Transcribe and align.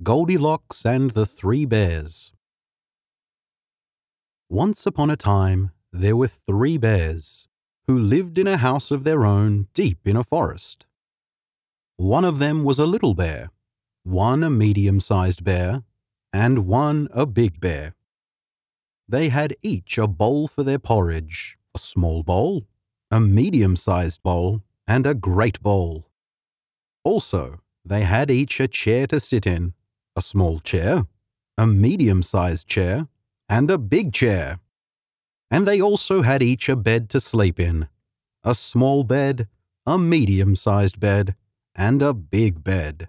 Goldilocks 0.00 0.86
and 0.86 1.10
the 1.10 1.26
Three 1.26 1.64
Bears. 1.64 2.32
Once 4.48 4.86
upon 4.86 5.10
a 5.10 5.16
time, 5.16 5.72
there 5.92 6.14
were 6.14 6.28
three 6.28 6.78
bears 6.78 7.48
who 7.88 7.98
lived 7.98 8.38
in 8.38 8.46
a 8.46 8.58
house 8.58 8.92
of 8.92 9.02
their 9.02 9.26
own 9.26 9.66
deep 9.74 10.06
in 10.06 10.16
a 10.16 10.22
forest. 10.22 10.86
One 11.96 12.24
of 12.24 12.38
them 12.38 12.62
was 12.62 12.78
a 12.78 12.86
little 12.86 13.14
bear, 13.14 13.50
one 14.04 14.44
a 14.44 14.50
medium 14.50 15.00
sized 15.00 15.42
bear, 15.42 15.82
and 16.32 16.68
one 16.68 17.08
a 17.10 17.26
big 17.26 17.60
bear. 17.60 17.96
They 19.08 19.30
had 19.30 19.56
each 19.62 19.98
a 19.98 20.06
bowl 20.06 20.46
for 20.46 20.62
their 20.62 20.78
porridge, 20.78 21.58
a 21.74 21.78
small 21.80 22.22
bowl, 22.22 22.68
a 23.10 23.18
medium 23.18 23.74
sized 23.74 24.22
bowl, 24.22 24.62
and 24.86 25.08
a 25.08 25.14
great 25.14 25.60
bowl. 25.60 26.08
Also, 27.02 27.58
they 27.84 28.02
had 28.02 28.30
each 28.30 28.60
a 28.60 28.68
chair 28.68 29.08
to 29.08 29.18
sit 29.18 29.44
in, 29.44 29.74
a 30.18 30.22
small 30.22 30.58
chair, 30.58 31.06
a 31.56 31.66
medium 31.66 32.22
sized 32.22 32.66
chair, 32.66 33.06
and 33.48 33.70
a 33.70 33.78
big 33.78 34.12
chair. 34.12 34.58
And 35.48 35.66
they 35.66 35.80
also 35.80 36.22
had 36.22 36.42
each 36.42 36.68
a 36.68 36.74
bed 36.74 37.08
to 37.10 37.20
sleep 37.20 37.60
in, 37.60 37.88
a 38.42 38.54
small 38.54 39.04
bed, 39.04 39.46
a 39.86 39.96
medium 39.96 40.56
sized 40.56 40.98
bed, 40.98 41.36
and 41.74 42.02
a 42.02 42.12
big 42.12 42.64
bed. 42.64 43.08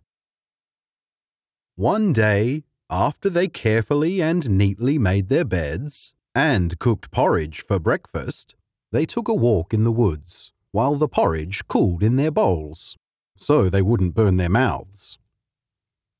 One 1.76 2.14
day, 2.14 2.64
after 2.90 3.30
they 3.30 3.48
carefully 3.48 4.22
and 4.22 4.48
neatly 4.50 5.00
made 5.00 5.30
their 5.30 5.46
beds 5.46 6.14
and 6.36 6.78
cooked 6.78 7.10
porridge 7.10 7.62
for 7.62 7.80
breakfast, 7.80 8.56
they 8.92 9.06
took 9.06 9.28
a 9.28 9.34
walk 9.34 9.74
in 9.74 9.84
the 9.84 9.92
woods 9.92 10.52
while 10.72 10.96
the 10.96 11.08
porridge 11.08 11.68
cooled 11.68 12.04
in 12.04 12.18
their 12.18 12.32
bowls 12.32 12.98
so 13.36 13.70
they 13.70 13.82
wouldn't 13.82 14.14
burn 14.14 14.38
their 14.38 14.50
mouths. 14.50 15.18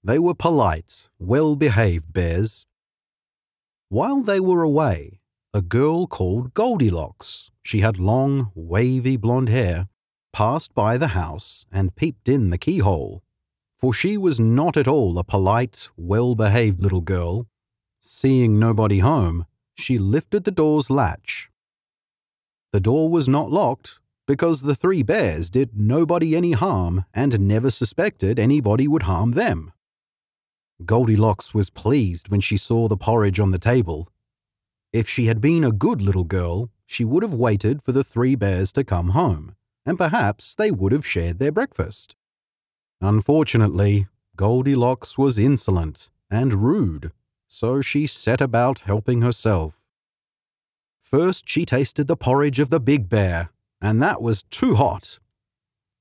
They 0.04 0.18
were 0.18 0.34
polite, 0.34 1.08
well 1.20 1.56
behaved 1.56 2.14
bears. 2.14 2.66
While 3.90 4.22
they 4.22 4.40
were 4.40 4.64
away, 4.64 5.20
a 5.54 5.62
girl 5.62 6.08
called 6.08 6.54
Goldilocks, 6.54 7.52
she 7.62 7.82
had 7.82 8.00
long, 8.00 8.52
wavy 8.56 9.18
blonde 9.18 9.50
hair, 9.50 9.90
passed 10.32 10.74
by 10.74 10.98
the 10.98 11.10
house 11.10 11.66
and 11.72 11.96
peeped 11.96 12.30
in 12.30 12.50
the 12.50 12.58
keyhole. 12.58 13.24
For 13.78 13.94
she 13.94 14.18
was 14.18 14.40
not 14.40 14.78
at 14.78 14.88
all 14.88 15.18
a 15.18 15.24
polite, 15.24 15.90
well 15.98 16.36
behaved 16.36 16.82
little 16.82 17.02
girl. 17.02 17.48
Seeing 18.00 18.60
nobody 18.60 19.00
home, 19.00 19.46
she 19.74 19.98
lifted 19.98 20.44
the 20.44 20.52
door's 20.52 20.90
latch. 20.90 21.50
The 22.72 22.80
door 22.80 23.10
was 23.10 23.28
not 23.28 23.52
locked, 23.52 24.00
because 24.28 24.62
the 24.62 24.76
three 24.76 25.02
bears 25.02 25.50
did 25.50 25.76
nobody 25.76 26.36
any 26.36 26.52
harm 26.52 27.06
and 27.14 27.40
never 27.40 27.72
suspected 27.72 28.38
anybody 28.38 28.88
would 28.88 29.04
harm 29.04 29.32
them. 29.32 29.74
Goldilocks 30.86 31.54
was 31.54 31.70
pleased 31.70 32.30
when 32.30 32.42
she 32.42 32.58
saw 32.58 32.88
the 32.88 32.98
porridge 32.98 33.40
on 33.40 33.52
the 33.52 33.60
table. 33.60 34.10
If 34.94 35.08
she 35.08 35.26
had 35.26 35.42
been 35.42 35.64
a 35.64 35.72
good 35.72 36.02
little 36.02 36.24
girl, 36.24 36.70
she 36.86 37.06
would 37.06 37.24
have 37.24 37.34
waited 37.34 37.82
for 37.84 37.92
the 37.92 38.04
three 38.04 38.36
bears 38.36 38.72
to 38.74 38.84
come 38.84 39.10
home, 39.10 39.56
and 39.86 39.98
perhaps 39.98 40.56
they 40.56 40.72
would 40.72 40.92
have 40.92 41.06
shared 41.06 41.40
their 41.40 41.52
breakfast. 41.52 42.16
Unfortunately, 43.02 44.08
Goldilocks 44.36 45.18
was 45.18 45.38
insolent 45.38 46.10
and 46.30 46.64
rude, 46.64 47.12
so 47.48 47.82
she 47.82 48.08
set 48.08 48.42
about 48.42 48.82
helping 48.82 49.22
herself. 49.22 49.86
First, 51.02 51.48
she 51.48 51.66
tasted 51.66 52.08
the 52.08 52.18
porridge 52.18 52.60
of 52.60 52.70
the 52.70 52.80
big 52.80 53.10
bear 53.10 53.50
and 53.82 54.02
that 54.02 54.22
was 54.22 54.44
too 54.44 54.76
hot. 54.76 55.20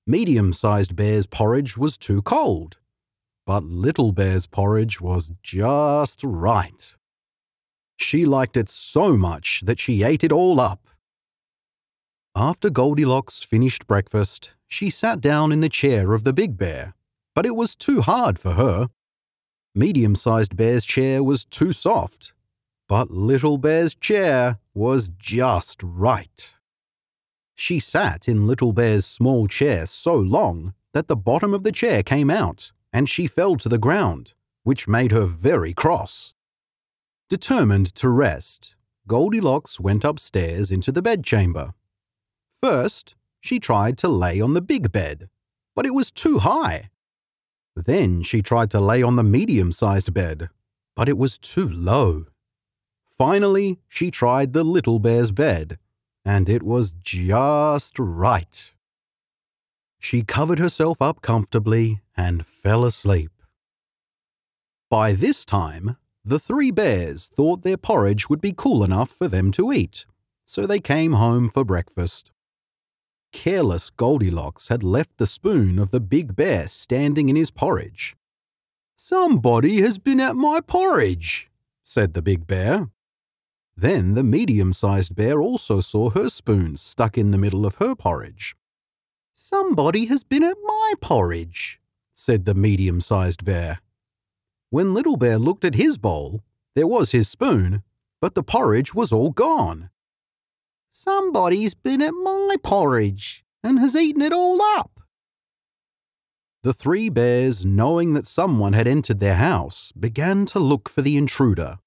Medium 0.06 0.52
sized 0.52 0.96
bear's 0.96 1.26
porridge 1.26 1.76
was 1.76 1.96
too 1.96 2.22
cold, 2.22 2.78
but 3.48 3.64
little 3.64 4.12
bear's 4.12 4.44
porridge 4.46 5.00
was 5.00 5.32
just 5.42 6.20
right. 6.22 6.94
She 7.96 8.26
liked 8.26 8.58
it 8.58 8.68
so 8.68 9.16
much 9.16 9.62
that 9.64 9.80
she 9.80 10.02
ate 10.02 10.22
it 10.22 10.30
all 10.30 10.60
up. 10.60 10.86
After 12.36 12.68
Goldilocks 12.68 13.42
finished 13.42 13.86
breakfast, 13.86 14.50
she 14.66 14.90
sat 14.90 15.22
down 15.22 15.50
in 15.50 15.62
the 15.62 15.70
chair 15.70 16.12
of 16.12 16.24
the 16.24 16.34
big 16.34 16.58
bear, 16.58 16.92
but 17.34 17.46
it 17.46 17.56
was 17.56 17.74
too 17.74 18.02
hard 18.02 18.38
for 18.38 18.50
her. 18.50 18.90
Medium 19.74 20.14
sized 20.14 20.54
bear's 20.54 20.84
chair 20.84 21.22
was 21.24 21.46
too 21.46 21.72
soft, 21.72 22.34
but 22.86 23.10
little 23.10 23.56
bear's 23.56 23.94
chair 23.94 24.58
was 24.74 25.08
just 25.18 25.80
right. 25.82 26.54
She 27.54 27.80
sat 27.80 28.28
in 28.28 28.46
Little 28.46 28.74
Bear's 28.74 29.06
small 29.06 29.48
chair 29.48 29.86
so 29.86 30.14
long 30.14 30.74
that 30.92 31.08
the 31.08 31.16
bottom 31.16 31.54
of 31.54 31.62
the 31.62 31.72
chair 31.72 32.02
came 32.02 32.30
out 32.30 32.72
and 32.92 33.08
she 33.08 33.26
fell 33.26 33.56
to 33.56 33.68
the 33.68 33.78
ground, 33.78 34.34
which 34.62 34.88
made 34.88 35.12
her 35.12 35.24
very 35.24 35.72
cross. 35.72 36.34
Determined 37.28 37.94
to 37.96 38.08
rest, 38.08 38.74
Goldilocks 39.06 39.78
went 39.78 40.04
upstairs 40.04 40.70
into 40.70 40.92
the 40.92 41.02
bedchamber. 41.02 41.74
First, 42.62 43.14
she 43.40 43.60
tried 43.60 43.98
to 43.98 44.08
lay 44.08 44.40
on 44.40 44.54
the 44.54 44.60
big 44.60 44.90
bed, 44.90 45.28
but 45.74 45.86
it 45.86 45.94
was 45.94 46.10
too 46.10 46.40
high. 46.40 46.90
Then 47.76 48.22
she 48.22 48.42
tried 48.42 48.70
to 48.72 48.80
lay 48.80 49.02
on 49.02 49.16
the 49.16 49.22
medium 49.22 49.72
sized 49.72 50.12
bed, 50.12 50.48
but 50.96 51.08
it 51.08 51.16
was 51.16 51.38
too 51.38 51.68
low. 51.68 52.26
Finally, 53.06 53.78
she 53.88 54.10
tried 54.10 54.52
the 54.52 54.64
little 54.64 54.98
bear's 54.98 55.30
bed, 55.30 55.78
and 56.24 56.48
it 56.48 56.62
was 56.62 56.92
just 56.92 57.98
right. 57.98 58.74
She 59.98 60.22
covered 60.22 60.58
herself 60.58 61.00
up 61.00 61.22
comfortably 61.22 62.00
and 62.18 62.44
fell 62.44 62.84
asleep. 62.84 63.30
By 64.90 65.12
this 65.12 65.44
time, 65.44 65.96
the 66.24 66.40
three 66.40 66.72
bears 66.72 67.28
thought 67.28 67.62
their 67.62 67.76
porridge 67.76 68.28
would 68.28 68.40
be 68.40 68.52
cool 68.54 68.82
enough 68.82 69.08
for 69.08 69.28
them 69.28 69.52
to 69.52 69.72
eat, 69.72 70.04
so 70.44 70.66
they 70.66 70.80
came 70.80 71.12
home 71.12 71.48
for 71.48 71.64
breakfast. 71.64 72.32
Careless 73.32 73.90
Goldilocks 73.90 74.68
had 74.68 74.82
left 74.82 75.18
the 75.18 75.26
spoon 75.26 75.78
of 75.78 75.92
the 75.92 76.00
big 76.00 76.34
bear 76.34 76.66
standing 76.66 77.28
in 77.28 77.36
his 77.36 77.50
porridge. 77.50 78.16
Somebody 78.96 79.80
has 79.82 79.98
been 79.98 80.18
at 80.18 80.34
my 80.34 80.60
porridge, 80.60 81.48
said 81.84 82.14
the 82.14 82.22
big 82.22 82.46
bear. 82.46 82.88
Then 83.76 84.14
the 84.14 84.24
medium 84.24 84.72
sized 84.72 85.14
bear 85.14 85.40
also 85.40 85.80
saw 85.80 86.10
her 86.10 86.28
spoon 86.28 86.76
stuck 86.76 87.16
in 87.16 87.30
the 87.30 87.38
middle 87.38 87.64
of 87.64 87.76
her 87.76 87.94
porridge. 87.94 88.56
Somebody 89.32 90.06
has 90.06 90.24
been 90.24 90.42
at 90.42 90.56
my 90.64 90.94
porridge, 91.00 91.80
said 92.18 92.44
the 92.44 92.54
medium 92.54 93.00
sized 93.00 93.44
bear. 93.44 93.78
When 94.70 94.92
Little 94.92 95.16
Bear 95.16 95.38
looked 95.38 95.64
at 95.64 95.76
his 95.76 95.96
bowl, 95.96 96.42
there 96.74 96.86
was 96.86 97.12
his 97.12 97.28
spoon, 97.28 97.84
but 98.20 98.34
the 98.34 98.42
porridge 98.42 98.92
was 98.92 99.12
all 99.12 99.30
gone. 99.30 99.88
Somebody's 100.88 101.74
been 101.74 102.02
at 102.02 102.10
my 102.10 102.56
porridge 102.62 103.44
and 103.62 103.78
has 103.78 103.94
eaten 103.94 104.20
it 104.20 104.32
all 104.32 104.60
up. 104.60 105.00
The 106.64 106.72
three 106.72 107.08
bears, 107.08 107.64
knowing 107.64 108.14
that 108.14 108.26
someone 108.26 108.72
had 108.72 108.88
entered 108.88 109.20
their 109.20 109.36
house, 109.36 109.92
began 109.92 110.44
to 110.46 110.58
look 110.58 110.88
for 110.88 111.02
the 111.02 111.16
intruder. 111.16 111.78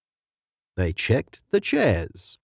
They 0.78 0.94
checked 0.94 1.41
the 1.52 1.59
chairs. 1.59 2.38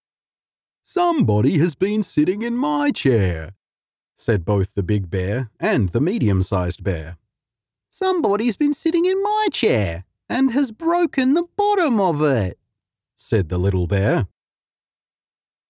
Somebody 0.83 1.57
has 1.59 1.73
been 1.73 2.03
sitting 2.03 2.41
in 2.41 2.57
my 2.57 2.91
chair, 2.91 3.53
said 4.17 4.43
both 4.43 4.73
the 4.73 4.83
big 4.83 5.09
bear 5.09 5.51
and 5.57 5.89
the 5.89 6.01
medium 6.01 6.43
sized 6.43 6.83
bear. 6.83 7.17
Somebody's 7.97 8.55
been 8.55 8.75
sitting 8.75 9.05
in 9.05 9.23
my 9.23 9.47
chair 9.51 10.03
and 10.29 10.51
has 10.51 10.69
broken 10.69 11.33
the 11.33 11.45
bottom 11.55 11.99
of 11.99 12.21
it, 12.21 12.59
said 13.15 13.49
the 13.49 13.57
little 13.57 13.87
bear. 13.87 14.27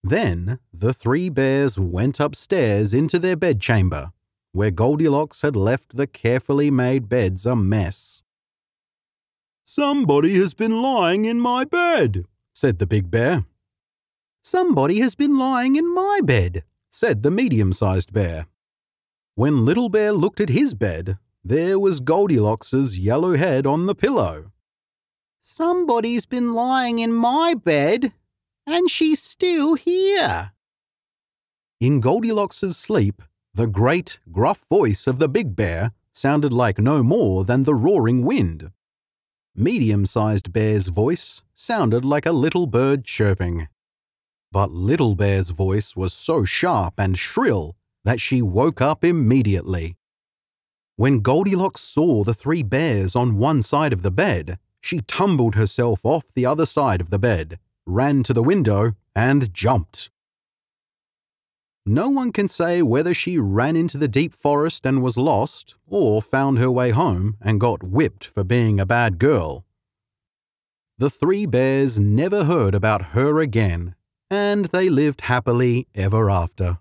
Then 0.04 0.60
the 0.74 0.94
three 0.94 1.30
bears 1.30 1.80
went 1.80 2.20
upstairs 2.20 2.94
into 2.94 3.18
their 3.18 3.38
bedchamber, 3.38 4.12
where 4.52 4.72
Goldilocks 4.72 5.42
had 5.42 5.56
left 5.56 5.96
the 5.96 6.06
carefully 6.06 6.70
made 6.70 7.08
beds 7.08 7.46
a 7.46 7.56
mess. 7.56 8.24
Somebody 9.64 10.38
has 10.38 10.54
been 10.54 10.82
lying 10.82 11.24
in 11.24 11.40
my 11.40 11.64
bed, 11.64 12.26
said 12.54 12.80
the 12.80 12.86
big 12.88 13.10
bear. 13.10 13.46
Somebody 14.44 15.00
has 15.00 15.16
been 15.16 15.40
lying 15.40 15.78
in 15.78 15.96
my 15.96 16.20
bed, 16.22 16.66
said 16.90 17.24
the 17.24 17.32
medium 17.32 17.72
sized 17.72 18.12
bear. 18.12 18.48
When 19.36 19.64
Little 19.64 19.88
Bear 19.88 20.12
looked 20.12 20.42
at 20.42 20.50
his 20.50 20.74
bed, 20.74 21.18
there 21.50 21.80
was 21.80 22.00
Goldilocks's 22.00 23.00
yellow 23.00 23.36
head 23.36 23.66
on 23.66 23.86
the 23.86 23.96
pillow. 23.96 24.52
Somebody's 25.40 26.26
been 26.26 26.54
lying 26.54 27.00
in 27.00 27.14
my 27.14 27.54
bed, 27.54 28.14
and 28.66 28.90
she's 28.90 29.22
still 29.22 29.76
here. 29.76 30.52
In 31.80 32.02
Goldilocks's 32.02 32.78
sleep, 32.78 33.22
the 33.54 33.68
great, 33.68 34.20
gruff 34.32 34.66
voice 34.70 35.08
of 35.08 35.20
the 35.20 35.30
big 35.30 35.56
bear 35.56 35.92
sounded 36.14 36.52
like 36.52 36.80
no 36.80 37.04
more 37.04 37.44
than 37.44 37.64
the 37.64 37.76
roaring 37.76 38.26
wind 38.26 38.72
medium 39.58 40.06
sized 40.06 40.54
bear's 40.54 40.88
voice 40.88 41.42
sounded 41.56 42.06
like 42.06 42.28
a 42.28 42.32
little 42.32 42.68
bird 42.68 43.04
chirping. 43.04 43.68
But 44.52 44.72
Little 44.72 45.16
Bear's 45.16 45.50
voice 45.50 45.96
was 45.96 46.14
so 46.14 46.46
sharp 46.46 46.94
and 46.98 47.18
shrill 47.18 47.76
that 48.06 48.22
she 48.22 48.42
woke 48.42 48.82
up 48.82 49.04
immediately. 49.04 49.98
When 50.98 51.20
Goldilocks 51.20 51.82
saw 51.82 52.24
the 52.24 52.34
three 52.34 52.64
bears 52.64 53.16
on 53.16 53.38
one 53.38 53.62
side 53.62 53.94
of 53.94 54.02
the 54.02 54.10
bed, 54.10 54.58
she 54.82 55.02
tumbled 55.02 55.54
herself 55.54 56.04
off 56.04 56.34
the 56.34 56.48
other 56.48 56.66
side 56.66 57.02
of 57.02 57.12
the 57.12 57.20
bed, 57.20 57.60
ran 57.86 58.24
to 58.24 58.34
the 58.34 58.42
window, 58.42 58.94
and 59.16 59.54
jumped. 59.54 60.10
No 61.86 62.10
one 62.10 62.32
can 62.32 62.48
say 62.48 62.82
whether 62.82 63.14
she 63.14 63.38
ran 63.38 63.76
into 63.76 64.00
the 64.00 64.08
deep 64.08 64.34
forest 64.36 64.88
and 64.88 65.04
was 65.04 65.18
lost, 65.18 65.76
or 65.86 66.20
found 66.20 66.58
her 66.58 66.72
way 66.72 66.90
home 66.90 67.38
and 67.42 67.60
got 67.60 67.84
whipped 67.84 68.26
for 68.26 68.44
being 68.44 68.80
a 68.80 68.86
bad 68.88 69.20
girl. 69.20 69.66
The 70.98 71.12
three 71.12 71.46
bears 71.46 72.00
never 72.00 72.46
heard 72.46 72.74
about 72.74 73.14
her 73.14 73.40
again, 73.40 73.94
and 74.32 74.66
they 74.66 74.90
lived 74.90 75.22
happily 75.22 75.88
ever 75.94 76.32
after. 76.32 76.80